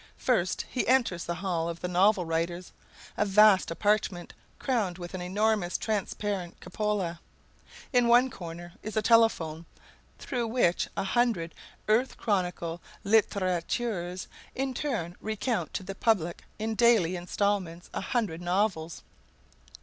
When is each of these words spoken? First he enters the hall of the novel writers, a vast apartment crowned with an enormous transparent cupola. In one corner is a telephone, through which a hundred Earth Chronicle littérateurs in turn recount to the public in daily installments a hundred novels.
First 0.17 0.65
he 0.67 0.87
enters 0.87 1.25
the 1.25 1.35
hall 1.45 1.69
of 1.69 1.81
the 1.81 1.87
novel 1.87 2.25
writers, 2.25 2.71
a 3.17 3.23
vast 3.23 3.69
apartment 3.69 4.33
crowned 4.57 4.97
with 4.97 5.13
an 5.13 5.21
enormous 5.21 5.77
transparent 5.77 6.59
cupola. 6.59 7.19
In 7.93 8.07
one 8.07 8.31
corner 8.31 8.73
is 8.81 8.97
a 8.97 9.03
telephone, 9.03 9.67
through 10.17 10.47
which 10.47 10.87
a 10.97 11.03
hundred 11.03 11.53
Earth 11.87 12.17
Chronicle 12.17 12.81
littérateurs 13.05 14.25
in 14.55 14.73
turn 14.73 15.17
recount 15.21 15.71
to 15.75 15.83
the 15.83 15.93
public 15.93 16.45
in 16.57 16.73
daily 16.73 17.15
installments 17.15 17.87
a 17.93 18.01
hundred 18.01 18.41
novels. 18.41 19.03